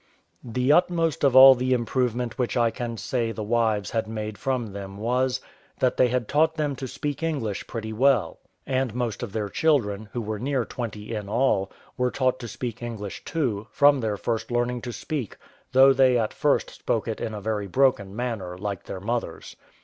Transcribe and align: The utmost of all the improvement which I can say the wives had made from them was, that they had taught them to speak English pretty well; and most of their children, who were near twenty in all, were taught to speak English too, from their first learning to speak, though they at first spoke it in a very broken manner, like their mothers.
The 0.43 0.71
utmost 0.71 1.23
of 1.23 1.35
all 1.35 1.53
the 1.53 1.73
improvement 1.73 2.39
which 2.39 2.57
I 2.57 2.71
can 2.71 2.97
say 2.97 3.31
the 3.31 3.43
wives 3.43 3.91
had 3.91 4.07
made 4.07 4.35
from 4.35 4.73
them 4.73 4.97
was, 4.97 5.39
that 5.77 5.95
they 5.97 6.07
had 6.07 6.27
taught 6.27 6.55
them 6.55 6.75
to 6.77 6.87
speak 6.87 7.21
English 7.21 7.67
pretty 7.67 7.93
well; 7.93 8.39
and 8.65 8.95
most 8.95 9.21
of 9.21 9.31
their 9.31 9.47
children, 9.47 10.09
who 10.11 10.19
were 10.23 10.39
near 10.39 10.65
twenty 10.65 11.13
in 11.13 11.29
all, 11.29 11.71
were 11.97 12.09
taught 12.09 12.39
to 12.39 12.47
speak 12.47 12.81
English 12.81 13.23
too, 13.23 13.67
from 13.69 13.99
their 13.99 14.17
first 14.17 14.49
learning 14.49 14.81
to 14.81 14.91
speak, 14.91 15.37
though 15.71 15.93
they 15.93 16.17
at 16.17 16.33
first 16.33 16.71
spoke 16.71 17.07
it 17.07 17.21
in 17.21 17.35
a 17.35 17.39
very 17.39 17.67
broken 17.67 18.15
manner, 18.15 18.57
like 18.57 18.85
their 18.85 19.01
mothers. 19.01 19.55